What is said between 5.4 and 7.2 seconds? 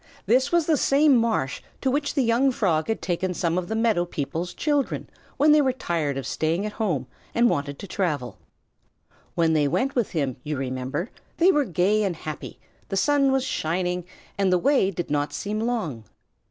they were tired of staying at home